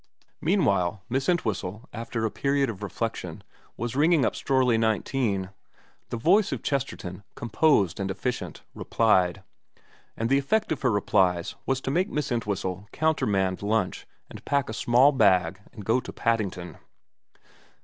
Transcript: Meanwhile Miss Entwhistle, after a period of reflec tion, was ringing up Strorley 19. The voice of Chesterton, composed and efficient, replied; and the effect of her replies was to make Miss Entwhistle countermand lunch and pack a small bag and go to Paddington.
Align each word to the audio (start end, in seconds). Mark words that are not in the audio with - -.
Meanwhile 0.41 1.03
Miss 1.09 1.29
Entwhistle, 1.29 1.87
after 1.93 2.25
a 2.25 2.31
period 2.31 2.71
of 2.71 2.79
reflec 2.79 3.13
tion, 3.17 3.43
was 3.77 3.95
ringing 3.95 4.25
up 4.25 4.33
Strorley 4.33 4.75
19. 4.75 5.51
The 6.09 6.17
voice 6.17 6.51
of 6.51 6.63
Chesterton, 6.63 7.21
composed 7.35 7.99
and 7.99 8.09
efficient, 8.09 8.63
replied; 8.73 9.43
and 10.17 10.27
the 10.27 10.39
effect 10.39 10.71
of 10.71 10.81
her 10.81 10.89
replies 10.91 11.53
was 11.67 11.79
to 11.81 11.91
make 11.91 12.09
Miss 12.09 12.31
Entwhistle 12.31 12.87
countermand 12.91 13.61
lunch 13.61 14.07
and 14.27 14.43
pack 14.43 14.69
a 14.69 14.73
small 14.73 15.11
bag 15.11 15.61
and 15.71 15.85
go 15.85 15.99
to 15.99 16.11
Paddington. 16.11 16.79